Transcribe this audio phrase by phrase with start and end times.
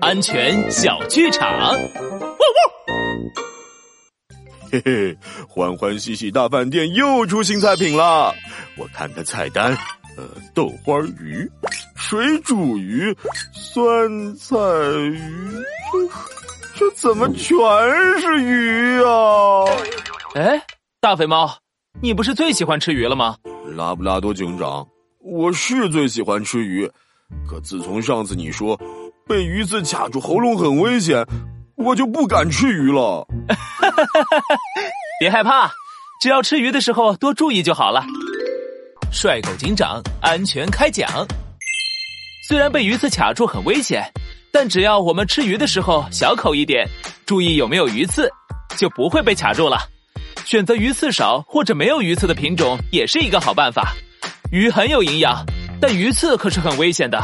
[0.00, 1.48] 安全小剧场。
[1.48, 1.80] 汪汪！
[4.72, 5.16] 嘿嘿，
[5.48, 8.34] 欢欢喜喜大饭店又出新菜品了。
[8.76, 9.72] 我看看菜单，
[10.16, 11.48] 呃，豆花鱼、
[11.94, 13.16] 水煮鱼、
[13.52, 14.56] 酸菜
[15.12, 15.62] 鱼，
[16.76, 17.56] 这这怎么全
[18.20, 19.64] 是鱼啊？
[20.34, 20.60] 哎，
[21.00, 21.56] 大肥猫，
[22.02, 23.36] 你不是最喜欢吃鱼了吗？
[23.76, 24.84] 拉布拉多警长，
[25.20, 26.90] 我是最喜欢吃鱼，
[27.48, 28.78] 可自从上次你说
[29.26, 31.26] 被鱼刺卡住喉咙很危险，
[31.76, 33.26] 我就不敢吃鱼了。
[35.18, 35.70] 别害怕，
[36.20, 38.04] 只要吃鱼的时候多注意就好了。
[39.10, 41.08] 帅狗警长安全开讲。
[42.46, 44.04] 虽然被鱼刺卡住很危险，
[44.52, 46.86] 但只要我们吃鱼的时候小口一点，
[47.24, 48.30] 注意有没有鱼刺，
[48.76, 49.78] 就不会被卡住了。
[50.44, 53.94] 选择鱼刺少或者没有鱼刺的品种也是一个好办法。
[54.52, 55.42] 鱼很有营养，
[55.80, 57.18] 但鱼刺可是很危险的。